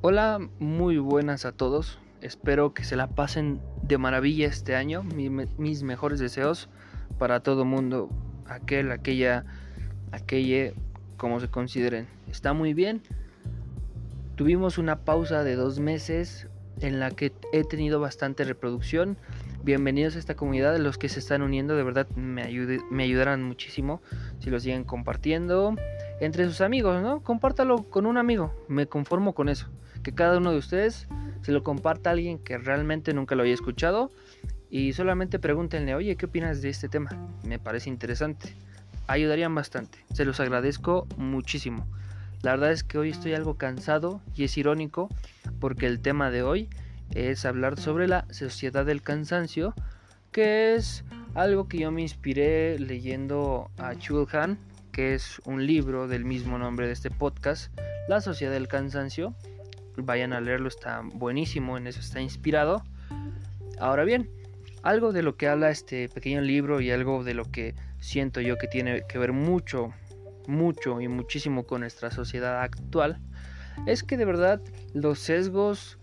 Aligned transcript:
Hola, 0.00 0.38
muy 0.60 0.98
buenas 0.98 1.44
a 1.44 1.50
todos. 1.50 1.98
Espero 2.20 2.72
que 2.72 2.84
se 2.84 2.94
la 2.94 3.08
pasen 3.08 3.60
de 3.82 3.98
maravilla 3.98 4.46
este 4.46 4.76
año. 4.76 5.02
mis 5.02 5.82
mejores 5.82 6.20
deseos 6.20 6.68
para 7.18 7.40
todo 7.40 7.64
mundo. 7.64 8.08
Aquel, 8.46 8.92
aquella, 8.92 9.44
aquella, 10.12 10.72
como 11.16 11.40
se 11.40 11.48
consideren. 11.48 12.06
Está 12.30 12.52
muy 12.52 12.74
bien. 12.74 13.02
Tuvimos 14.36 14.78
una 14.78 15.00
pausa 15.04 15.42
de 15.42 15.56
dos 15.56 15.80
meses 15.80 16.46
en 16.80 17.00
la 17.00 17.10
que 17.10 17.32
he 17.52 17.64
tenido 17.64 17.98
bastante 17.98 18.44
reproducción. 18.44 19.18
Bienvenidos 19.64 20.14
a 20.14 20.20
esta 20.20 20.36
comunidad, 20.36 20.78
los 20.78 20.96
que 20.96 21.08
se 21.08 21.18
están 21.18 21.42
uniendo, 21.42 21.74
de 21.74 21.82
verdad 21.82 22.08
me, 22.10 22.44
me 22.92 23.02
ayudarán 23.02 23.42
muchísimo 23.42 24.00
si 24.38 24.48
lo 24.48 24.60
siguen 24.60 24.84
compartiendo 24.84 25.74
entre 26.20 26.44
sus 26.46 26.60
amigos, 26.60 27.02
¿no? 27.02 27.20
Compártalo 27.24 27.90
con 27.90 28.06
un 28.06 28.16
amigo, 28.16 28.54
me 28.68 28.86
conformo 28.86 29.34
con 29.34 29.48
eso. 29.48 29.68
Que 30.08 30.14
cada 30.14 30.38
uno 30.38 30.52
de 30.52 30.56
ustedes 30.56 31.06
se 31.42 31.52
lo 31.52 31.62
comparta 31.62 32.08
a 32.08 32.12
alguien 32.14 32.38
que 32.38 32.56
realmente 32.56 33.12
nunca 33.12 33.34
lo 33.34 33.42
haya 33.42 33.52
escuchado 33.52 34.10
y 34.70 34.94
solamente 34.94 35.38
pregúntenle, 35.38 35.94
oye, 35.94 36.16
¿qué 36.16 36.24
opinas 36.24 36.62
de 36.62 36.70
este 36.70 36.88
tema? 36.88 37.10
Me 37.44 37.58
parece 37.58 37.90
interesante. 37.90 38.54
Ayudarían 39.06 39.54
bastante, 39.54 39.98
se 40.14 40.24
los 40.24 40.40
agradezco 40.40 41.06
muchísimo. 41.18 41.86
La 42.40 42.52
verdad 42.52 42.72
es 42.72 42.84
que 42.84 42.96
hoy 42.96 43.10
estoy 43.10 43.34
algo 43.34 43.58
cansado 43.58 44.22
y 44.34 44.44
es 44.44 44.56
irónico 44.56 45.10
porque 45.60 45.84
el 45.84 46.00
tema 46.00 46.30
de 46.30 46.42
hoy 46.42 46.70
es 47.14 47.44
hablar 47.44 47.78
sobre 47.78 48.08
la 48.08 48.24
sociedad 48.30 48.86
del 48.86 49.02
cansancio, 49.02 49.74
que 50.32 50.74
es 50.74 51.04
algo 51.34 51.68
que 51.68 51.80
yo 51.80 51.92
me 51.92 52.00
inspiré 52.00 52.78
leyendo 52.78 53.70
a 53.76 53.94
Chul 53.94 54.26
Han, 54.32 54.58
que 54.90 55.14
es 55.14 55.38
un 55.44 55.66
libro 55.66 56.08
del 56.08 56.24
mismo 56.24 56.56
nombre 56.56 56.86
de 56.86 56.94
este 56.94 57.10
podcast, 57.10 57.78
La 58.08 58.22
sociedad 58.22 58.54
del 58.54 58.68
cansancio. 58.68 59.34
Vayan 59.98 60.32
a 60.32 60.40
leerlo, 60.40 60.68
está 60.68 61.02
buenísimo, 61.02 61.76
en 61.76 61.86
eso 61.86 62.00
está 62.00 62.20
inspirado. 62.20 62.82
Ahora 63.78 64.04
bien, 64.04 64.30
algo 64.82 65.12
de 65.12 65.22
lo 65.22 65.36
que 65.36 65.48
habla 65.48 65.70
este 65.70 66.08
pequeño 66.08 66.40
libro 66.40 66.80
y 66.80 66.90
algo 66.90 67.24
de 67.24 67.34
lo 67.34 67.44
que 67.44 67.74
siento 68.00 68.40
yo 68.40 68.56
que 68.58 68.68
tiene 68.68 69.02
que 69.08 69.18
ver 69.18 69.32
mucho 69.32 69.92
mucho 70.48 71.00
y 71.00 71.08
muchísimo 71.08 71.64
con 71.64 71.82
nuestra 71.82 72.10
sociedad 72.10 72.62
actual 72.62 73.20
es 73.86 74.02
que 74.02 74.16
de 74.16 74.24
verdad 74.24 74.60
los 74.94 75.20
sesgos 75.20 75.98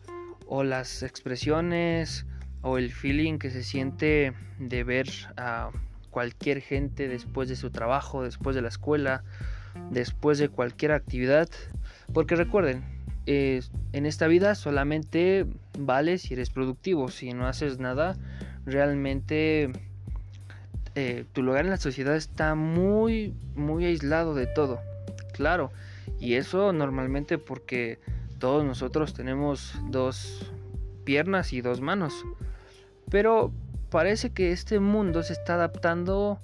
o 0.46 0.64
las 0.64 1.04
expresiones 1.04 2.26
o 2.62 2.78
el 2.78 2.92
feeling 2.92 3.40
que 3.40 3.50
se 3.50 3.64
siente 3.64 4.34
de 4.60 4.84
ver 4.84 5.10
a 5.36 5.72
cualquier 6.12 6.62
gente 6.62 7.08
después 7.08 7.50
de 7.50 7.56
su 7.56 7.72
trabajo, 7.72 8.24
después 8.24 8.56
de 8.56 8.62
la 8.62 8.70
escuela, 8.70 9.24
después 9.90 10.38
de 10.38 10.48
cualquier 10.48 10.92
actividad. 10.92 11.50
Porque 12.14 12.36
recuerden, 12.36 12.84
en 13.28 14.06
esta 14.06 14.28
vida 14.28 14.56
solamente 14.56 15.46
vales 15.78 16.24
si 16.24 16.34
eres 16.34 16.50
productivo. 16.50 17.10
Si 17.10 17.34
no 17.34 17.48
haces 17.48 17.80
nada, 17.80 18.18
realmente 18.66 19.72
eh, 20.96 21.26
tu 21.34 21.44
lugar 21.44 21.66
en 21.66 21.72
la 21.72 21.78
sociedad 21.78 22.16
está 22.16 22.56
muy, 22.56 23.34
muy 23.56 23.86
aislado 23.86 24.34
de 24.34 24.48
todo. 24.48 24.80
Claro, 25.34 25.72
y 26.20 26.36
eso 26.36 26.72
normalmente 26.72 27.38
porque 27.38 28.00
todos 28.40 28.64
nosotros 28.64 29.14
tenemos 29.14 29.76
dos 29.90 30.52
piernas 31.04 31.52
y 31.54 31.62
dos 31.62 31.82
manos. 31.82 32.26
Pero 33.10 33.52
parece 33.90 34.32
que 34.32 34.52
este 34.52 34.80
mundo 34.80 35.24
se 35.24 35.34
está 35.34 35.56
adaptando 35.56 36.40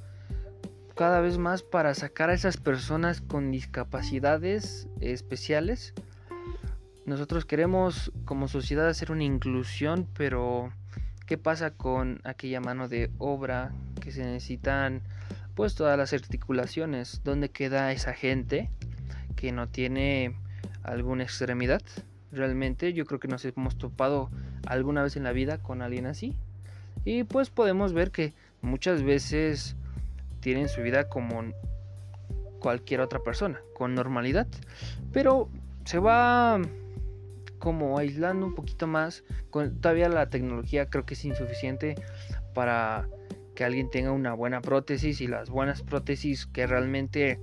cada 0.96 1.22
vez 1.22 1.38
más 1.38 1.64
para 1.64 1.94
sacar 1.96 2.30
a 2.30 2.34
esas 2.34 2.58
personas 2.58 3.22
con 3.22 3.52
discapacidades 3.52 4.88
especiales. 5.00 5.94
Nosotros 7.06 7.46
queremos 7.46 8.12
como 8.26 8.48
sociedad 8.48 8.88
hacer 8.88 9.12
una 9.12 9.24
inclusión, 9.24 10.08
pero 10.14 10.72
¿qué 11.26 11.38
pasa 11.38 11.72
con 11.72 12.22
aquella 12.24 12.62
mano 12.62 12.88
de 12.88 13.10
obra 13.18 13.74
que 14.00 14.12
se 14.12 14.24
necesitan 14.24 15.02
pues 15.56 15.76
todas 15.76 15.98
las 15.98 16.14
articulaciones. 16.14 17.22
¿Dónde 17.24 17.50
queda 17.50 17.92
esa 17.92 18.14
gente 18.14 18.70
que 19.36 19.52
no 19.52 19.68
tiene 19.68 20.36
alguna 20.84 21.24
extremidad? 21.24 21.82
Realmente 22.32 22.94
yo 22.94 23.06
creo 23.06 23.20
que 23.20 23.28
nos 23.28 23.44
hemos 23.46 23.78
topado 23.78 24.30
alguna 24.66 25.04
vez 25.04 25.16
en 25.16 25.24
la 25.24 25.32
vida 25.32 25.58
con 25.58 25.82
alguien 25.82 26.06
así. 26.06 26.36
Y 27.06 27.24
pues 27.24 27.50
podemos 27.50 27.94
ver 27.94 28.12
que 28.12 28.34
muchas 28.62 29.04
veces 29.04 29.76
tienen 30.40 30.70
su 30.70 30.82
vida 30.82 31.10
como 31.10 31.44
cualquier 32.60 33.02
otra 33.02 33.20
persona, 33.20 33.60
con 33.74 33.96
normalidad. 33.96 34.48
Pero 35.12 35.50
se 35.86 36.00
va 36.00 36.60
como 37.62 37.98
aislando 37.98 38.46
un 38.46 38.56
poquito 38.56 38.88
más. 38.88 39.24
Con, 39.50 39.80
todavía 39.80 40.10
la 40.10 40.30
tecnología 40.30 40.90
creo 40.90 41.06
que 41.06 41.14
es 41.14 41.24
insuficiente 41.24 41.96
para 42.54 43.08
que 43.56 43.64
alguien 43.64 43.90
tenga 43.90 44.12
una 44.12 44.34
buena 44.34 44.62
prótesis 44.62 45.22
y 45.22 45.28
las 45.28 45.50
buenas 45.50 45.82
prótesis 45.82 46.46
que 46.48 46.68
realmente 46.68 47.40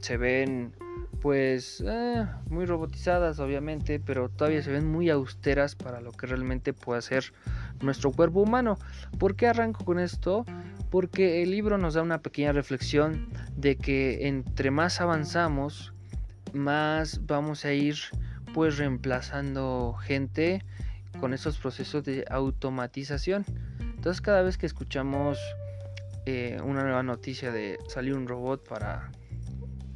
se 0.00 0.16
ven 0.16 0.72
pues 1.20 1.82
eh, 1.86 2.26
muy 2.50 2.66
robotizadas 2.66 3.40
obviamente 3.40 3.98
pero 3.98 4.28
todavía 4.28 4.62
se 4.62 4.70
ven 4.70 4.86
muy 4.86 5.08
austeras 5.08 5.74
para 5.74 6.00
lo 6.00 6.12
que 6.12 6.26
realmente 6.26 6.74
puede 6.74 6.98
hacer 6.98 7.32
nuestro 7.80 8.12
cuerpo 8.12 8.42
humano 8.42 8.78
¿por 9.18 9.34
qué 9.34 9.46
arranco 9.46 9.84
con 9.84 9.98
esto? 9.98 10.44
porque 10.90 11.42
el 11.42 11.50
libro 11.50 11.78
nos 11.78 11.94
da 11.94 12.02
una 12.02 12.20
pequeña 12.20 12.52
reflexión 12.52 13.28
de 13.56 13.76
que 13.76 14.28
entre 14.28 14.70
más 14.70 15.00
avanzamos 15.00 15.94
más 16.52 17.26
vamos 17.26 17.64
a 17.64 17.72
ir 17.72 17.96
pues 18.54 18.78
reemplazando 18.78 19.94
gente 20.02 20.64
con 21.20 21.34
esos 21.34 21.58
procesos 21.58 22.04
de 22.04 22.24
automatización 22.30 23.44
entonces 24.04 24.20
cada 24.20 24.42
vez 24.42 24.58
que 24.58 24.66
escuchamos 24.66 25.38
eh, 26.26 26.58
una 26.62 26.82
nueva 26.82 27.02
noticia 27.02 27.50
de 27.50 27.78
salir 27.88 28.12
un 28.12 28.28
robot 28.28 28.68
para, 28.68 29.10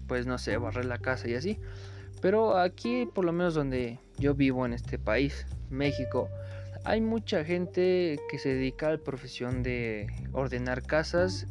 pues 0.06 0.26
no 0.26 0.38
sé, 0.38 0.56
barrer 0.56 0.86
la 0.86 0.96
casa 0.96 1.28
y 1.28 1.34
así. 1.34 1.58
Pero 2.22 2.56
aquí, 2.56 3.04
por 3.04 3.26
lo 3.26 3.32
menos 3.34 3.52
donde 3.52 3.98
yo 4.16 4.34
vivo 4.34 4.64
en 4.64 4.72
este 4.72 4.98
país, 4.98 5.46
México, 5.68 6.30
hay 6.84 7.02
mucha 7.02 7.44
gente 7.44 8.18
que 8.30 8.38
se 8.38 8.54
dedica 8.54 8.88
a 8.88 8.92
la 8.92 8.96
profesión 8.96 9.62
de 9.62 10.06
ordenar 10.32 10.82
casas, 10.84 11.46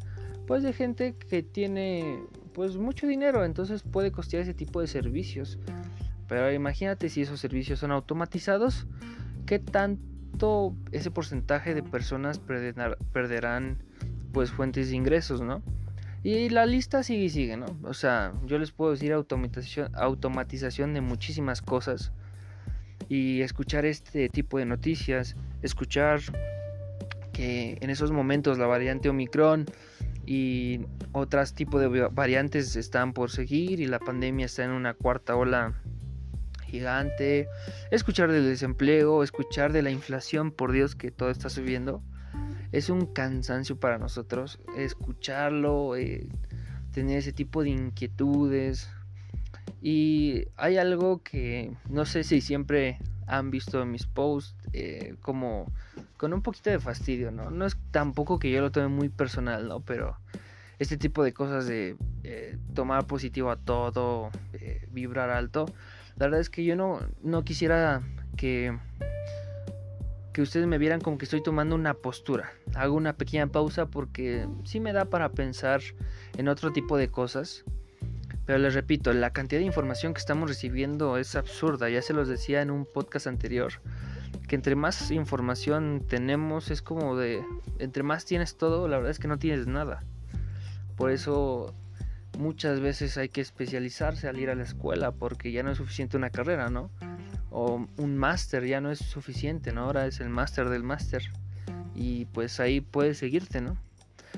pues 0.48 0.64
de 0.64 0.72
gente 0.72 1.14
que 1.14 1.44
tiene 1.44 2.24
pues 2.54 2.76
mucho 2.76 3.06
dinero, 3.06 3.44
entonces 3.44 3.84
puede 3.84 4.10
costear 4.10 4.42
ese 4.42 4.54
tipo 4.54 4.80
de 4.80 4.88
servicios. 4.88 5.60
Pero 6.28 6.52
imagínate 6.52 7.08
si 7.08 7.22
esos 7.22 7.40
servicios 7.40 7.78
son 7.78 7.90
automatizados, 7.90 8.86
¿qué 9.46 9.58
tanto 9.58 10.76
ese 10.92 11.10
porcentaje 11.10 11.74
de 11.74 11.82
personas 11.82 12.38
perderán 12.38 13.82
pues 14.32 14.50
fuentes 14.50 14.90
de 14.90 14.96
ingresos, 14.96 15.40
¿no? 15.40 15.62
Y 16.22 16.50
la 16.50 16.66
lista 16.66 17.02
sigue 17.02 17.24
y 17.24 17.30
sigue, 17.30 17.56
¿no? 17.56 17.66
O 17.84 17.94
sea, 17.94 18.32
yo 18.44 18.58
les 18.58 18.72
puedo 18.72 18.90
decir 18.90 19.12
automatización, 19.12 19.90
automatización 19.94 20.92
de 20.92 21.00
muchísimas 21.00 21.62
cosas. 21.62 22.12
Y 23.08 23.40
escuchar 23.40 23.86
este 23.86 24.28
tipo 24.28 24.58
de 24.58 24.66
noticias, 24.66 25.36
escuchar 25.62 26.20
que 27.32 27.78
en 27.80 27.88
esos 27.88 28.10
momentos 28.10 28.58
la 28.58 28.66
variante 28.66 29.08
Omicron 29.08 29.64
y 30.26 30.80
otros 31.12 31.54
tipos 31.54 31.80
de 31.80 32.08
variantes 32.08 32.76
están 32.76 33.14
por 33.14 33.30
seguir 33.30 33.80
y 33.80 33.86
la 33.86 33.98
pandemia 33.98 34.46
está 34.46 34.64
en 34.64 34.72
una 34.72 34.92
cuarta 34.92 35.36
ola 35.36 35.80
gigante, 36.68 37.48
escuchar 37.90 38.30
del 38.30 38.44
desempleo, 38.44 39.22
escuchar 39.22 39.72
de 39.72 39.82
la 39.82 39.90
inflación, 39.90 40.52
por 40.52 40.72
Dios 40.72 40.94
que 40.94 41.10
todo 41.10 41.30
está 41.30 41.50
subiendo, 41.50 42.02
es 42.72 42.90
un 42.90 43.06
cansancio 43.06 43.78
para 43.78 43.98
nosotros 43.98 44.58
escucharlo, 44.76 45.96
eh, 45.96 46.28
tener 46.92 47.18
ese 47.18 47.32
tipo 47.32 47.62
de 47.62 47.70
inquietudes. 47.70 48.90
Y 49.80 50.44
hay 50.56 50.76
algo 50.76 51.22
que 51.22 51.72
no 51.88 52.04
sé 52.04 52.24
si 52.24 52.40
siempre 52.40 52.98
han 53.26 53.50
visto 53.50 53.82
en 53.82 53.90
mis 53.90 54.06
posts, 54.06 54.54
eh, 54.72 55.14
como 55.22 55.70
con 56.16 56.32
un 56.32 56.42
poquito 56.42 56.70
de 56.70 56.80
fastidio, 56.80 57.30
¿no? 57.30 57.50
No 57.50 57.64
es 57.64 57.76
tampoco 57.90 58.38
que 58.38 58.50
yo 58.50 58.60
lo 58.60 58.72
tome 58.72 58.88
muy 58.88 59.08
personal, 59.08 59.68
¿no? 59.68 59.80
Pero 59.80 60.16
este 60.78 60.96
tipo 60.96 61.22
de 61.22 61.32
cosas 61.32 61.66
de 61.66 61.96
eh, 62.24 62.58
tomar 62.74 63.06
positivo 63.06 63.50
a 63.50 63.56
todo, 63.56 64.30
vibrar 64.90 65.30
alto, 65.30 65.66
la 66.18 66.26
verdad 66.26 66.40
es 66.40 66.50
que 66.50 66.64
yo 66.64 66.74
no, 66.74 67.00
no 67.22 67.44
quisiera 67.44 68.02
que, 68.36 68.76
que 70.32 70.42
ustedes 70.42 70.66
me 70.66 70.76
vieran 70.76 71.00
como 71.00 71.16
que 71.16 71.26
estoy 71.26 71.42
tomando 71.44 71.76
una 71.76 71.94
postura. 71.94 72.52
Hago 72.74 72.96
una 72.96 73.12
pequeña 73.12 73.46
pausa 73.46 73.86
porque 73.86 74.48
sí 74.64 74.80
me 74.80 74.92
da 74.92 75.04
para 75.04 75.30
pensar 75.30 75.80
en 76.36 76.48
otro 76.48 76.72
tipo 76.72 76.96
de 76.96 77.08
cosas. 77.08 77.64
Pero 78.46 78.58
les 78.58 78.74
repito, 78.74 79.12
la 79.12 79.30
cantidad 79.32 79.60
de 79.60 79.66
información 79.66 80.12
que 80.12 80.18
estamos 80.18 80.48
recibiendo 80.48 81.18
es 81.18 81.36
absurda. 81.36 81.88
Ya 81.88 82.02
se 82.02 82.14
los 82.14 82.26
decía 82.26 82.62
en 82.62 82.72
un 82.72 82.84
podcast 82.84 83.28
anterior. 83.28 83.74
Que 84.48 84.56
entre 84.56 84.74
más 84.74 85.12
información 85.12 86.02
tenemos 86.08 86.72
es 86.72 86.82
como 86.82 87.16
de... 87.16 87.44
Entre 87.78 88.02
más 88.02 88.24
tienes 88.24 88.56
todo, 88.56 88.88
la 88.88 88.96
verdad 88.96 89.12
es 89.12 89.20
que 89.20 89.28
no 89.28 89.38
tienes 89.38 89.68
nada. 89.68 90.02
Por 90.96 91.12
eso 91.12 91.74
muchas 92.38 92.80
veces 92.80 93.18
hay 93.18 93.28
que 93.28 93.42
especializarse 93.42 94.28
al 94.28 94.38
ir 94.38 94.48
a 94.48 94.54
la 94.54 94.62
escuela 94.62 95.12
porque 95.12 95.52
ya 95.52 95.62
no 95.62 95.70
es 95.70 95.76
suficiente 95.76 96.16
una 96.16 96.30
carrera, 96.30 96.70
¿no? 96.70 96.90
o 97.50 97.86
un 97.96 98.16
máster 98.16 98.64
ya 98.64 98.80
no 98.80 98.90
es 98.90 98.98
suficiente, 98.98 99.72
¿no? 99.72 99.84
Ahora 99.84 100.06
es 100.06 100.20
el 100.20 100.28
máster 100.28 100.68
del 100.68 100.82
máster 100.82 101.22
y 101.94 102.26
pues 102.26 102.60
ahí 102.60 102.80
puedes 102.80 103.18
seguirte, 103.18 103.60
¿no? 103.60 103.76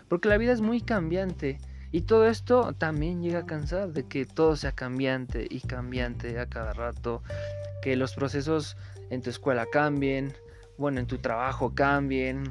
Porque 0.08 0.29
la 0.29 0.38
vida 0.38 0.52
es 0.52 0.61
muy 0.61 0.81
cambiante 0.81 1.58
y 1.93 2.02
todo 2.02 2.29
esto 2.29 2.73
también 2.75 3.23
llega 3.23 3.41
a 3.41 3.47
cansar 3.47 3.93
de 3.93 4.05
que 4.06 4.25
todo 4.26 4.56
sea 4.56 4.73
cambiante 4.73 5.46
y 5.50 5.61
cambiante 5.61 6.38
a 6.38 6.46
cada 6.46 6.73
rato, 6.73 7.23
que 7.82 7.96
los 7.96 8.14
procesos 8.14 8.76
en 9.11 9.23
tu 9.23 9.31
escuela 9.31 9.67
cambien, 9.67 10.32
bueno, 10.79 11.00
en 11.00 11.06
tu 11.06 11.19
trabajo 11.19 11.75
cambien, 11.75 12.44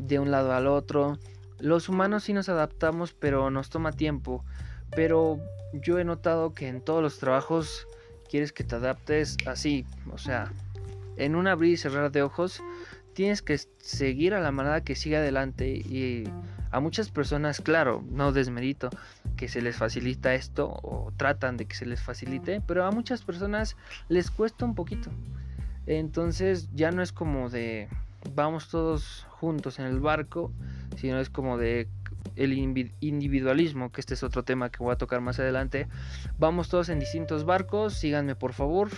de 0.00 0.18
un 0.20 0.30
lado 0.30 0.52
al 0.52 0.68
otro. 0.68 1.18
Los 1.58 1.88
humanos 1.88 2.24
sí 2.24 2.32
nos 2.32 2.48
adaptamos, 2.48 3.12
pero 3.12 3.50
nos 3.50 3.70
toma 3.70 3.92
tiempo. 3.92 4.44
Pero 4.94 5.38
yo 5.72 5.98
he 5.98 6.04
notado 6.04 6.52
que 6.52 6.68
en 6.68 6.80
todos 6.80 7.02
los 7.02 7.18
trabajos 7.18 7.86
quieres 8.28 8.52
que 8.52 8.64
te 8.64 8.76
adaptes 8.76 9.36
así, 9.46 9.84
o 10.10 10.18
sea, 10.18 10.52
en 11.16 11.34
un 11.36 11.46
abrir 11.46 11.74
y 11.74 11.76
cerrar 11.76 12.10
de 12.10 12.22
ojos, 12.22 12.62
tienes 13.14 13.42
que 13.42 13.58
seguir 13.78 14.34
a 14.34 14.40
la 14.40 14.52
manera 14.52 14.82
que 14.82 14.94
siga 14.94 15.18
adelante 15.18 15.68
y 15.68 16.24
a 16.70 16.80
muchas 16.80 17.10
personas, 17.10 17.60
claro, 17.60 18.04
no 18.10 18.32
desmerito 18.32 18.90
que 19.36 19.48
se 19.48 19.62
les 19.62 19.76
facilita 19.76 20.34
esto 20.34 20.68
o 20.82 21.12
tratan 21.16 21.56
de 21.56 21.66
que 21.66 21.74
se 21.74 21.86
les 21.86 22.02
facilite, 22.02 22.60
pero 22.66 22.84
a 22.84 22.90
muchas 22.90 23.22
personas 23.22 23.76
les 24.08 24.30
cuesta 24.30 24.64
un 24.64 24.74
poquito. 24.74 25.10
Entonces 25.86 26.68
ya 26.74 26.90
no 26.90 27.02
es 27.02 27.12
como 27.12 27.48
de 27.48 27.88
vamos 28.34 28.68
todos 28.68 29.26
juntos 29.30 29.78
en 29.78 29.86
el 29.86 30.00
barco, 30.00 30.52
sino 30.96 31.20
es 31.20 31.30
como 31.30 31.56
de 31.58 31.88
el 32.36 32.52
individualismo, 33.00 33.90
que 33.90 34.00
este 34.00 34.14
es 34.14 34.22
otro 34.22 34.44
tema 34.44 34.70
que 34.70 34.78
voy 34.78 34.92
a 34.92 34.96
tocar 34.96 35.20
más 35.20 35.40
adelante. 35.40 35.88
Vamos 36.38 36.68
todos 36.68 36.88
en 36.90 37.00
distintos 37.00 37.44
barcos, 37.44 37.94
síganme 37.94 38.36
por 38.36 38.52
favor. 38.52 38.90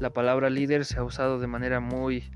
La 0.00 0.10
palabra 0.10 0.50
líder 0.50 0.84
se 0.84 0.98
ha 0.98 1.04
usado 1.04 1.40
de 1.40 1.46
manera 1.46 1.80
muy, 1.80 2.30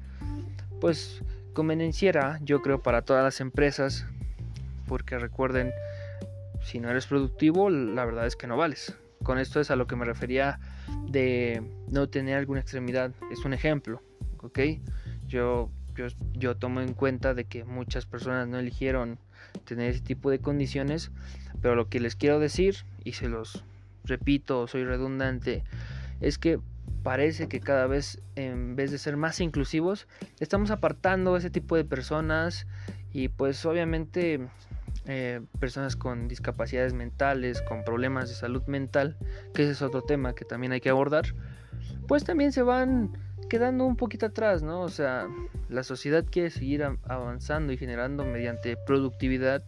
pues, 0.81 1.23
convenenciera, 1.52 2.38
yo 2.43 2.62
creo, 2.62 2.82
para 2.82 3.02
todas 3.02 3.23
las 3.23 3.40
empresas, 3.40 4.06
porque 4.88 5.19
recuerden, 5.19 5.70
si 6.62 6.81
no 6.81 6.90
eres 6.90 7.06
productivo, 7.06 7.70
la 7.70 8.05
verdad 8.05 8.26
es 8.26 8.37
que 8.37 8.46
no 8.46 8.56
vales. 8.56 8.96
Con 9.23 9.38
esto 9.38 9.61
es 9.61 9.70
a 9.70 9.76
lo 9.76 9.87
que 9.87 9.96
me 9.96 10.05
refería 10.05 10.58
de 11.08 11.62
no 11.88 12.08
tener 12.08 12.38
alguna 12.38 12.61
extremidad. 12.61 13.12
Es 13.31 13.44
un 13.44 13.52
ejemplo, 13.52 14.02
¿ok? 14.38 14.58
Yo, 15.29 15.70
yo, 15.94 16.06
yo 16.32 16.56
tomo 16.56 16.81
en 16.81 16.94
cuenta 16.94 17.34
de 17.34 17.44
que 17.44 17.64
muchas 17.64 18.06
personas 18.06 18.49
no 18.49 18.58
eligieron 18.58 19.19
tener 19.62 19.90
ese 19.90 20.00
tipo 20.00 20.30
de 20.30 20.38
condiciones, 20.38 21.10
pero 21.60 21.74
lo 21.74 21.88
que 21.88 22.00
les 22.00 22.16
quiero 22.16 22.38
decir, 22.38 22.76
y 23.04 23.12
se 23.12 23.28
los 23.28 23.64
repito, 24.04 24.66
soy 24.66 24.84
redundante, 24.84 25.64
es 26.20 26.38
que 26.38 26.60
parece 27.02 27.48
que 27.48 27.60
cada 27.60 27.86
vez 27.86 28.20
en 28.36 28.76
vez 28.76 28.90
de 28.90 28.98
ser 28.98 29.16
más 29.16 29.40
inclusivos, 29.40 30.06
estamos 30.40 30.70
apartando 30.70 31.36
ese 31.36 31.50
tipo 31.50 31.76
de 31.76 31.84
personas 31.84 32.66
y 33.12 33.28
pues 33.28 33.64
obviamente 33.66 34.40
eh, 35.06 35.40
personas 35.58 35.96
con 35.96 36.28
discapacidades 36.28 36.94
mentales, 36.94 37.60
con 37.62 37.84
problemas 37.84 38.28
de 38.28 38.34
salud 38.34 38.62
mental, 38.66 39.16
que 39.54 39.62
ese 39.62 39.72
es 39.72 39.82
otro 39.82 40.02
tema 40.02 40.34
que 40.34 40.44
también 40.44 40.72
hay 40.72 40.80
que 40.80 40.90
abordar, 40.90 41.34
pues 42.06 42.24
también 42.24 42.52
se 42.52 42.62
van 42.62 43.18
quedando 43.48 43.84
un 43.84 43.96
poquito 43.96 44.26
atrás, 44.26 44.62
¿no? 44.62 44.80
O 44.82 44.88
sea, 44.88 45.28
la 45.72 45.82
sociedad 45.82 46.24
quiere 46.30 46.50
seguir 46.50 46.84
avanzando 47.04 47.72
y 47.72 47.76
generando 47.76 48.24
mediante 48.24 48.76
productividad 48.76 49.64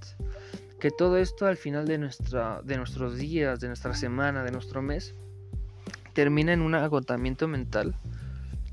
que 0.78 0.90
todo 0.90 1.16
esto 1.16 1.46
al 1.46 1.56
final 1.56 1.86
de, 1.86 1.98
nuestra, 1.98 2.60
de 2.62 2.76
nuestros 2.76 3.16
días, 3.16 3.58
de 3.60 3.68
nuestra 3.68 3.94
semana, 3.94 4.44
de 4.44 4.52
nuestro 4.52 4.82
mes, 4.82 5.14
termina 6.12 6.52
en 6.52 6.60
un 6.60 6.74
agotamiento 6.74 7.48
mental 7.48 7.96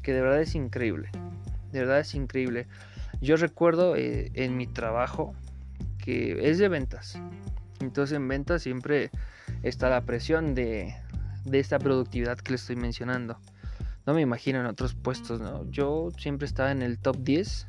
que 0.03 0.13
de 0.13 0.21
verdad 0.21 0.41
es 0.41 0.55
increíble. 0.55 1.09
De 1.71 1.79
verdad 1.79 1.99
es 1.99 2.13
increíble. 2.15 2.67
Yo 3.21 3.37
recuerdo 3.37 3.95
eh, 3.95 4.31
en 4.33 4.57
mi 4.57 4.67
trabajo, 4.67 5.33
que 5.99 6.49
es 6.49 6.57
de 6.57 6.67
ventas. 6.67 7.17
Entonces 7.79 8.17
en 8.17 8.27
ventas 8.27 8.61
siempre 8.63 9.09
está 9.63 9.89
la 9.89 10.01
presión 10.01 10.53
de, 10.53 10.93
de 11.45 11.59
esta 11.59 11.79
productividad 11.79 12.37
que 12.37 12.51
le 12.51 12.55
estoy 12.55 12.75
mencionando. 12.75 13.39
No 14.05 14.13
me 14.13 14.21
imagino 14.21 14.59
en 14.59 14.65
otros 14.65 14.95
puestos, 14.95 15.41
¿no? 15.41 15.69
Yo 15.69 16.09
siempre 16.17 16.45
estaba 16.45 16.71
en 16.71 16.81
el 16.81 16.97
top 16.97 17.17
10 17.19 17.67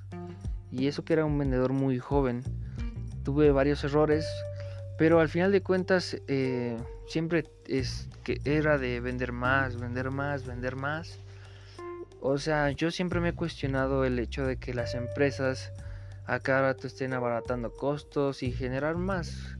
y 0.70 0.87
eso 0.87 1.05
que 1.05 1.12
era 1.12 1.25
un 1.25 1.38
vendedor 1.38 1.73
muy 1.73 1.99
joven. 1.99 2.43
Tuve 3.23 3.50
varios 3.52 3.84
errores, 3.84 4.26
pero 4.99 5.20
al 5.20 5.29
final 5.29 5.52
de 5.52 5.62
cuentas 5.62 6.17
eh, 6.29 6.79
siempre 7.06 7.44
es 7.67 8.08
que 8.25 8.40
era 8.44 8.79
de 8.79 9.00
vender 9.00 9.32
más, 9.32 9.79
vender 9.79 10.11
más, 10.11 10.46
vender 10.46 10.76
más. 10.76 11.19
O 12.20 12.38
sea, 12.38 12.70
yo 12.70 12.90
siempre 12.90 13.20
me 13.20 13.31
he 13.31 13.35
cuestionado 13.35 14.05
el 14.05 14.19
hecho 14.19 14.46
de 14.46 14.56
que 14.56 14.73
las 14.73 14.94
empresas 14.94 15.73
a 16.26 16.38
cada 16.40 16.62
rato 16.62 16.87
estén 16.87 17.12
abaratando 17.12 17.73
costos 17.73 18.43
y 18.43 18.52
generar 18.52 18.96
más. 18.96 19.56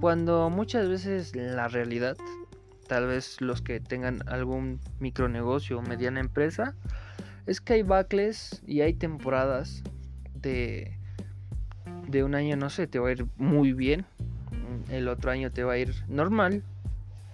Cuando 0.00 0.50
muchas 0.50 0.88
veces 0.88 1.34
la 1.34 1.68
realidad, 1.68 2.16
tal 2.86 3.06
vez 3.06 3.40
los 3.40 3.62
que 3.62 3.80
tengan 3.80 4.26
algún 4.28 4.80
micronegocio 5.00 5.78
o 5.78 5.82
mediana 5.82 6.20
empresa, 6.20 6.74
es 7.46 7.60
que 7.60 7.74
hay 7.74 7.82
bacles 7.82 8.62
y 8.66 8.80
hay 8.80 8.94
temporadas 8.94 9.82
de, 10.34 10.98
de 12.08 12.24
un 12.24 12.34
año, 12.34 12.56
no 12.56 12.70
sé, 12.70 12.86
te 12.86 12.98
va 12.98 13.08
a 13.08 13.12
ir 13.12 13.26
muy 13.36 13.72
bien, 13.72 14.04
el 14.90 15.08
otro 15.08 15.30
año 15.30 15.50
te 15.50 15.64
va 15.64 15.74
a 15.74 15.78
ir 15.78 15.94
normal, 16.08 16.62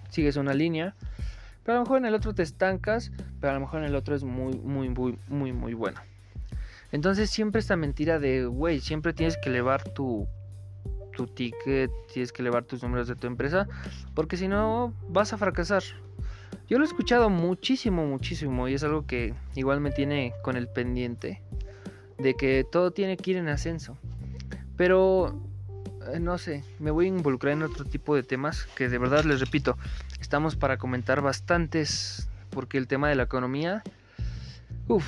sigues 0.09 0.37
una 0.37 0.53
línea, 0.53 0.95
pero 1.63 1.77
a 1.77 1.79
lo 1.79 1.85
mejor 1.85 1.97
en 1.99 2.05
el 2.05 2.15
otro 2.15 2.33
te 2.33 2.43
estancas, 2.43 3.11
pero 3.39 3.51
a 3.51 3.53
lo 3.53 3.61
mejor 3.61 3.79
en 3.79 3.85
el 3.85 3.95
otro 3.95 4.15
es 4.15 4.23
muy, 4.23 4.55
muy, 4.57 4.89
muy, 4.89 5.17
muy, 5.29 5.53
muy 5.53 5.73
bueno. 5.73 5.99
Entonces 6.91 7.29
siempre 7.29 7.59
esta 7.59 7.75
mentira 7.75 8.19
de, 8.19 8.45
güey, 8.45 8.79
siempre 8.79 9.13
tienes 9.13 9.37
que 9.37 9.49
elevar 9.49 9.83
tu, 9.83 10.27
tu 11.15 11.27
ticket, 11.27 11.91
tienes 12.11 12.31
que 12.31 12.41
elevar 12.41 12.63
tus 12.65 12.83
números 12.83 13.07
de 13.07 13.15
tu 13.15 13.27
empresa, 13.27 13.67
porque 14.13 14.37
si 14.37 14.47
no 14.47 14.93
vas 15.09 15.33
a 15.33 15.37
fracasar. 15.37 15.83
Yo 16.67 16.77
lo 16.77 16.85
he 16.85 16.87
escuchado 16.87 17.29
muchísimo, 17.29 18.05
muchísimo, 18.05 18.67
y 18.67 18.73
es 18.73 18.83
algo 18.83 19.05
que 19.05 19.33
igual 19.55 19.81
me 19.81 19.91
tiene 19.91 20.33
con 20.43 20.55
el 20.55 20.67
pendiente, 20.67 21.41
de 22.17 22.35
que 22.35 22.65
todo 22.69 22.91
tiene 22.91 23.17
que 23.17 23.31
ir 23.31 23.37
en 23.37 23.49
ascenso. 23.49 23.97
Pero, 24.77 25.39
eh, 26.13 26.19
no 26.19 26.37
sé, 26.37 26.63
me 26.79 26.91
voy 26.91 27.05
a 27.05 27.09
involucrar 27.09 27.53
en 27.53 27.63
otro 27.63 27.85
tipo 27.85 28.15
de 28.15 28.23
temas 28.23 28.65
que 28.75 28.89
de 28.89 28.97
verdad 28.97 29.23
les 29.25 29.39
repito, 29.39 29.77
estamos 30.19 30.55
para 30.55 30.77
comentar 30.77 31.21
bastantes, 31.21 32.29
porque 32.49 32.77
el 32.77 32.87
tema 32.87 33.09
de 33.09 33.15
la 33.15 33.23
economía, 33.23 33.83
uff, 34.87 35.05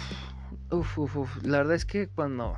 Uf, 0.72 0.98
uf, 0.98 1.16
uf. 1.16 1.44
La 1.44 1.60
verdad 1.60 1.76
es 1.76 1.86
que 1.86 2.08
cuando 2.08 2.58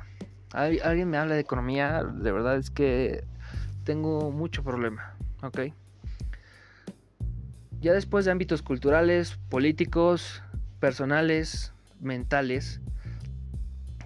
alguien 0.52 1.10
me 1.10 1.18
habla 1.18 1.34
de 1.34 1.40
economía, 1.40 2.02
de 2.02 2.32
verdad 2.32 2.56
es 2.56 2.70
que 2.70 3.24
tengo 3.88 4.30
mucho 4.30 4.62
problema, 4.62 5.16
¿ok? 5.42 5.60
Ya 7.80 7.94
después 7.94 8.26
de 8.26 8.32
ámbitos 8.32 8.60
culturales, 8.60 9.38
políticos, 9.48 10.42
personales, 10.78 11.72
mentales, 11.98 12.82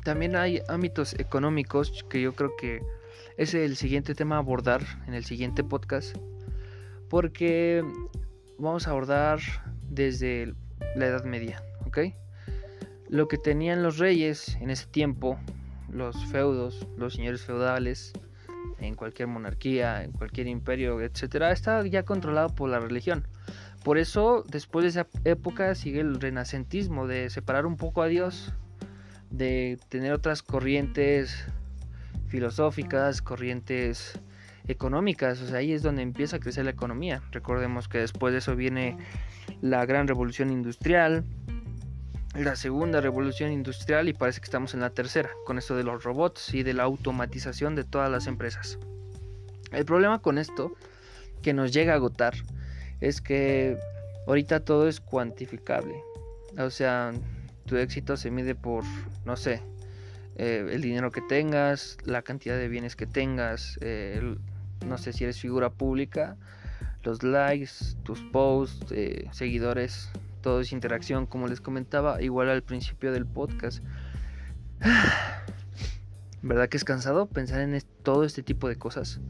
también 0.05 0.37
hay 0.37 0.63
ámbitos 0.69 1.19
económicos 1.19 2.05
que 2.09 2.23
yo 2.23 2.33
creo 2.37 2.53
que 2.57 2.81
es 3.37 3.55
el 3.55 3.75
siguiente 3.75 4.15
tema 4.15 4.37
a 4.37 4.39
abordar 4.39 4.83
en 5.09 5.15
el 5.15 5.25
siguiente 5.25 5.65
podcast, 5.65 6.17
porque 7.11 7.85
vamos 8.61 8.87
a 8.87 8.91
abordar 8.91 9.41
desde 9.91 10.55
la 10.95 11.07
Edad 11.07 11.25
Media, 11.25 11.61
¿ok? 11.87 11.99
lo 13.09 13.27
que 13.27 13.37
tenían 13.37 13.83
los 13.83 13.99
reyes 13.99 14.57
en 14.61 14.71
ese 14.71 14.87
tiempo, 14.87 15.41
los 15.91 16.17
feudos, 16.27 16.87
los 16.97 17.15
señores 17.15 17.43
feudales, 17.43 18.13
en 18.83 18.95
cualquier 18.95 19.29
monarquía, 19.29 20.03
en 20.03 20.13
cualquier 20.13 20.49
imperio, 20.49 21.01
etcétera, 21.01 21.53
estaba 21.53 21.87
ya 21.87 22.05
controlado 22.05 22.49
por 22.49 22.69
la 22.69 22.81
religión. 22.81 23.27
Por 23.85 23.99
eso, 23.99 24.45
después 24.49 24.85
de 24.85 24.89
esa 24.91 25.07
época, 25.25 25.75
sigue 25.75 26.01
el 26.01 26.21
renacentismo 26.21 27.07
de 27.07 27.31
separar 27.31 27.67
un 27.67 27.77
poco 27.77 28.03
a 28.03 28.07
Dios, 28.07 28.53
de 29.31 29.79
tener 29.89 30.13
otras 30.13 30.43
corrientes 30.43 31.47
filosóficas, 32.29 33.23
corrientes 33.23 34.21
económicas. 34.69 35.41
O 35.43 35.47
sea, 35.47 35.59
ahí 35.59 35.73
es 35.73 35.83
donde 35.83 36.03
empieza 36.03 36.37
a 36.37 36.41
crecer 36.41 36.65
la 36.65 36.71
economía. 36.71 37.23
Recordemos 37.33 37.89
que 37.89 37.99
después 37.99 38.33
de 38.33 38.39
eso 38.39 38.55
viene 38.55 38.97
la 39.61 39.85
gran 39.85 40.07
revolución 40.07 40.51
industrial, 40.51 41.25
la 42.35 42.57
segunda 42.57 43.01
revolución 43.01 43.53
industrial 43.53 44.09
y 44.09 44.15
parece 44.15 44.41
que 44.41 44.47
estamos 44.47 44.75
en 44.75 44.81
la 44.81 44.91
tercera, 44.91 45.31
con 45.45 45.59
esto 45.59 45.77
de 45.77 45.85
los 45.85 46.03
robots 46.03 46.55
y 46.55 46.63
de 46.63 46.73
la 46.73 46.85
automatización 46.85 47.75
de 47.75 47.85
todas 47.85 48.11
las 48.11 48.27
empresas. 48.27 48.79
El 49.71 49.85
problema 49.85 50.21
con 50.21 50.39
esto, 50.39 50.73
que 51.43 51.53
nos 51.53 51.73
llega 51.73 51.93
a 51.93 51.97
agotar, 51.97 52.35
es 53.01 53.21
que 53.21 53.77
ahorita 54.27 54.61
todo 54.61 54.89
es 54.89 55.01
cuantificable. 55.01 55.95
O 56.59 56.71
sea, 56.71 57.13
tu 57.67 57.77
éxito 57.77 58.17
se 58.17 58.31
mide 58.31 58.55
por, 58.55 58.85
no 59.25 59.37
sé, 59.37 59.63
eh, 60.37 60.67
el 60.71 60.81
dinero 60.81 61.11
que 61.11 61.21
tengas, 61.21 61.99
la 62.05 62.23
cantidad 62.23 62.57
de 62.57 62.69
bienes 62.69 62.97
que 62.97 63.07
tengas, 63.07 63.79
eh, 63.83 64.37
no 64.87 64.99
sé 64.99 65.13
si 65.13 65.25
eres 65.25 65.39
figura 65.39 65.71
pública, 65.71 66.37
los 67.03 67.23
likes, 67.23 67.97
tus 68.05 68.21
posts, 68.21 68.93
eh, 68.93 69.29
seguidores, 69.33 70.11
todo 70.43 70.61
es 70.61 70.73
interacción, 70.73 71.27
como 71.27 71.49
les 71.49 71.61
comentaba, 71.61 72.21
igual 72.21 72.51
al 72.51 72.63
principio 72.63 73.13
del 73.13 73.25
podcast. 73.25 73.83
¿Verdad 76.43 76.69
que 76.69 76.77
es 76.77 76.85
cansado 76.85 77.27
pensar 77.27 77.61
en 77.61 77.81
todo 78.03 78.25
este 78.25 78.43
tipo 78.43 78.69
de 78.69 78.77
cosas? 78.77 79.21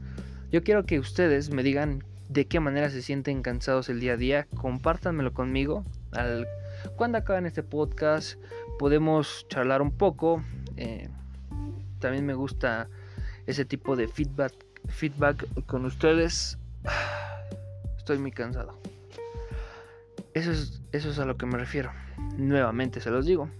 Yo 0.50 0.64
quiero 0.64 0.84
que 0.84 0.98
ustedes 0.98 1.50
me 1.50 1.62
digan 1.62 2.02
de 2.28 2.46
qué 2.46 2.60
manera 2.60 2.88
se 2.90 3.02
sienten 3.02 3.42
cansados 3.42 3.88
el 3.88 4.00
día 4.00 4.14
a 4.14 4.16
día. 4.16 4.46
Compártanmelo 4.56 5.32
conmigo. 5.32 5.84
Al, 6.12 6.48
cuando 6.96 7.18
acaben 7.18 7.46
este 7.46 7.62
podcast 7.62 8.38
podemos 8.78 9.46
charlar 9.48 9.82
un 9.82 9.92
poco. 9.92 10.42
Eh, 10.76 11.08
también 11.98 12.26
me 12.26 12.34
gusta 12.34 12.88
ese 13.46 13.64
tipo 13.64 13.96
de 13.96 14.08
feedback, 14.08 14.52
feedback 14.88 15.46
con 15.66 15.84
ustedes. 15.84 16.58
Estoy 17.98 18.18
muy 18.18 18.32
cansado. 18.32 18.91
Eso 20.34 20.50
es, 20.92 21.18
a 21.18 21.24
lo 21.26 21.36
que 21.36 21.46
me 21.46 21.58
refiero. 21.58 21.92
Nuevamente 22.38 23.00
se 23.00 23.10
los 23.10 23.26
digo. 23.26 23.50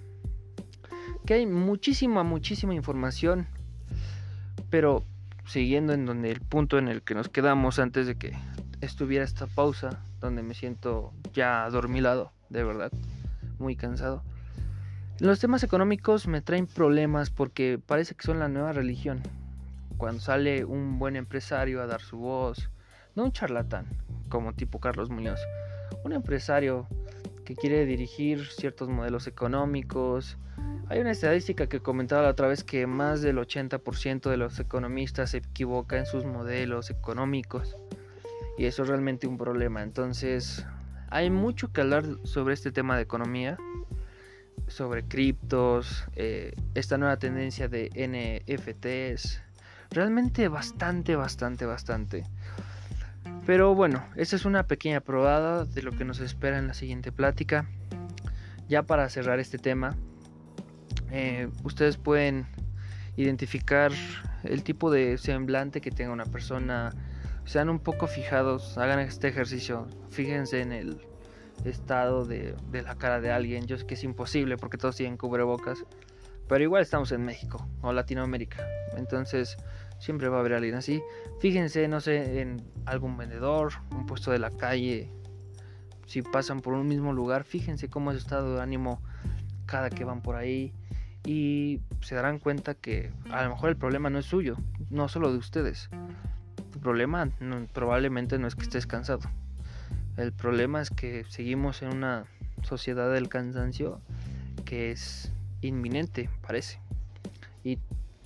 Que 1.27 1.35
hay 1.35 1.47
muchísima, 1.47 2.23
muchísima 2.23 2.75
información. 2.75 3.47
Pero 4.71 5.05
siguiendo 5.47 5.93
en 5.93 6.07
donde 6.07 6.31
el 6.31 6.41
punto 6.41 6.79
en 6.79 6.89
el 6.89 7.03
que 7.03 7.15
nos 7.15 7.29
quedamos 7.29 7.79
antes 7.79 8.07
de 8.07 8.17
que 8.17 8.33
estuviera 8.81 9.25
esta 9.25 9.47
pausa, 9.47 10.03
donde 10.21 10.43
me 10.43 10.55
siento 10.55 11.13
ya 11.35 11.65
adormilado, 11.65 12.33
de 12.49 12.65
verdad, 12.65 12.91
muy 13.59 13.77
cansado. 13.77 14.23
Los 15.21 15.41
temas 15.41 15.63
económicos 15.63 16.27
me 16.27 16.41
traen 16.41 16.67
problemas 16.67 17.31
porque 17.31 17.79
parece 17.85 18.15
que 18.15 18.25
son 18.25 18.39
la 18.39 18.49
nueva 18.49 18.73
religión. 18.73 19.21
Cuando 19.99 20.21
sale 20.21 20.65
un 20.65 20.99
buen 20.99 21.17
empresario 21.17 21.83
a 21.83 21.87
dar 21.87 22.01
su 22.01 22.17
voz, 22.17 22.71
no 23.15 23.25
un 23.25 23.33
charlatán 23.33 23.87
como 24.29 24.55
tipo 24.55 24.81
Carlos 24.81 25.11
Muñoz, 25.11 25.39
un 26.05 26.13
empresario 26.13 26.87
que 27.45 27.55
quiere 27.55 27.87
dirigir 27.87 28.47
ciertos 28.47 28.89
modelos 28.89 29.27
económicos. 29.27 30.39
Hay 30.89 31.01
una 31.01 31.11
estadística 31.11 31.69
que 31.69 31.81
comentaba 31.81 32.23
la 32.23 32.31
otra 32.31 32.49
vez 32.49 32.65
que 32.65 32.87
más 32.87 33.23
del 33.23 33.39
80% 33.39 34.31
de 34.31 34.37
los 34.37 34.59
economistas 34.59 35.31
se 35.31 35.39
equivoca 35.39 35.99
en 35.99 36.07
sus 36.07 36.25
modelos 36.25 36.91
económicos 36.91 37.77
y 38.59 38.67
eso 38.67 38.83
es 38.83 38.89
realmente 38.89 39.27
un 39.27 39.39
problema. 39.39 39.83
Entonces, 39.83 40.67
hay 41.11 41.31
mucho 41.31 41.73
que 41.73 41.81
hablar 41.81 42.05
sobre 42.25 42.55
este 42.55 42.73
tema 42.73 42.97
de 42.97 43.03
economía, 43.03 43.59
sobre 44.69 45.05
criptos, 45.05 46.05
eh, 46.17 46.55
esta 46.75 46.99
nueva 46.99 47.19
tendencia 47.19 47.69
de 47.69 47.91
NFTs. 47.95 49.43
Realmente 49.91 50.49
bastante, 50.49 51.17
bastante, 51.17 51.67
bastante. 51.67 52.25
Pero 53.45 53.75
bueno, 53.75 54.05
esta 54.15 54.37
es 54.37 54.45
una 54.45 54.69
pequeña 54.69 55.01
probada 55.01 55.65
de 55.65 55.83
lo 55.83 55.91
que 55.91 56.05
nos 56.05 56.21
espera 56.21 56.59
en 56.59 56.69
la 56.69 56.75
siguiente 56.75 57.11
plática. 57.11 57.67
Ya 58.69 58.85
para 58.85 59.09
cerrar 59.09 59.41
este 59.41 59.59
tema, 59.59 59.97
eh, 61.11 61.49
ustedes 61.65 61.97
pueden 61.97 62.47
identificar 63.17 63.91
el 64.45 64.63
tipo 64.63 64.93
de 64.93 65.19
semblante 65.19 65.81
que 65.81 65.91
tenga 65.91 66.13
una 66.13 66.25
persona. 66.25 66.93
Sean 67.45 67.69
un 67.69 67.81
poco 67.81 68.07
fijados, 68.07 68.79
hagan 68.79 69.01
este 69.01 69.29
ejercicio. 69.29 69.89
Fíjense 70.11 70.61
en 70.61 70.71
el 70.71 71.01
estado 71.65 72.25
de, 72.25 72.55
de 72.71 72.83
la 72.83 72.95
cara 72.95 73.21
de 73.21 73.33
alguien. 73.33 73.67
Yo 73.67 73.77
sé 73.77 73.87
que 73.87 73.95
es 73.95 74.05
imposible 74.05 74.57
porque 74.57 74.79
todos 74.79 74.95
tienen 74.95 75.17
cubrebocas. 75.17 75.85
Pero 76.49 76.63
igual 76.63 76.83
estamos 76.83 77.11
en 77.11 77.25
México 77.25 77.67
o 77.81 77.93
Latinoamérica. 77.93 78.65
Entonces, 78.97 79.57
Siempre 80.03 80.29
va 80.29 80.39
a 80.39 80.41
haber 80.41 80.55
alguien 80.55 80.75
así. 80.75 81.01
Fíjense, 81.39 81.87
no 81.87 82.01
sé, 82.01 82.41
en 82.41 82.61
algún 82.87 83.17
vendedor, 83.17 83.75
un 83.93 84.05
puesto 84.05 84.33
de 84.33 84.41
la 84.41 84.51
calle. 84.51 85.09
Si 86.07 86.23
pasan 86.23 86.61
por 86.61 86.75
un 86.75 86.89
mismo 86.89 87.13
lugar, 87.13 87.45
fíjense 87.45 87.89
cómo 87.89 88.11
es 88.11 88.17
estado 88.17 88.57
de 88.57 88.63
ánimo 88.63 89.01
cada 89.65 89.91
que 89.91 90.03
van 90.03 90.21
por 90.21 90.35
ahí. 90.35 90.73
Y 91.25 91.83
se 92.01 92.17
darán 92.17 92.41
cuenta 92.41 92.75
que 92.75 93.13
a 93.31 93.45
lo 93.45 93.51
mejor 93.51 93.71
el 93.71 93.77
problema 93.77 94.11
no 94.11 94.19
es 94.19 94.27
suyo, 94.27 94.57
no 94.91 95.07
solo 95.07 95.31
de 95.31 95.39
ustedes. 95.39 95.89
El 96.75 96.81
problema 96.81 97.31
probablemente 97.73 98.41
no 98.41 98.49
es 98.49 98.57
que 98.57 98.63
estés 98.63 98.89
cansado. 98.89 99.31
El 100.17 100.33
problema 100.33 100.83
es 100.83 100.91
que 100.91 101.25
seguimos 101.29 101.81
en 101.81 101.91
una 101.97 102.25
sociedad 102.63 103.13
del 103.13 103.29
cansancio 103.29 104.01
que 104.65 104.91
es 104.91 105.31
inminente, 105.61 106.29
parece. 106.45 106.81
Y 107.63 107.79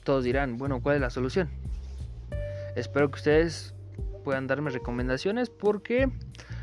todos 0.04 0.24
dirán, 0.24 0.56
bueno, 0.56 0.80
¿cuál 0.80 0.94
es 0.94 1.02
la 1.02 1.10
solución? 1.10 1.50
Espero 2.76 3.10
que 3.10 3.16
ustedes 3.16 3.74
puedan 4.22 4.46
darme 4.46 4.70
recomendaciones 4.70 5.50
porque 5.50 6.10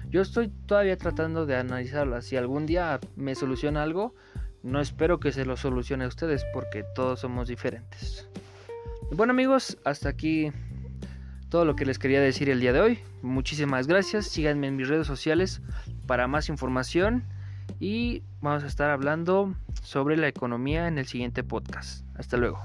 yo 0.10 0.22
estoy 0.22 0.50
todavía 0.68 0.98
tratando 0.98 1.46
de 1.46 1.56
analizarlas. 1.56 2.26
Si 2.26 2.38
algún 2.38 2.66
día 2.66 3.00
me 3.16 3.34
soluciona 3.34 3.82
algo, 3.82 4.14
no 4.62 4.80
espero 4.80 5.20
que 5.20 5.32
se 5.32 5.44
lo 5.44 5.58
solucione 5.58 6.06
a 6.06 6.08
ustedes 6.08 6.46
porque 6.54 6.86
todos 6.96 7.20
somos 7.20 7.48
diferentes. 7.48 8.30
bueno 9.12 9.32
amigos, 9.32 9.78
hasta 9.84 10.10
aquí 10.10 10.52
todo 11.50 11.66
lo 11.66 11.76
que 11.76 11.86
les 11.86 12.00
quería 12.00 12.22
decir 12.22 12.50
el 12.50 12.60
día 12.60 12.74
de 12.74 12.82
hoy. 12.82 13.00
Muchísimas 13.22 13.88
gracias. 13.88 14.28
Síganme 14.28 14.68
en 14.68 14.76
mis 14.76 14.88
redes 14.88 15.08
sociales 15.08 15.62
para 16.06 16.28
más 16.28 16.50
información 16.50 17.24
y 17.80 18.24
vamos 18.40 18.64
a 18.64 18.68
estar 18.68 18.90
hablando 18.90 19.56
sobre 19.82 20.18
la 20.18 20.28
economía 20.28 20.88
en 20.88 20.98
el 20.98 21.08
siguiente 21.08 21.44
podcast. 21.44 22.06
Hasta 22.16 22.38
luego. 22.38 22.60